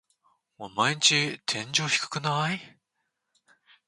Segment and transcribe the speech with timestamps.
[0.57, 2.79] オマエんち天井低くない？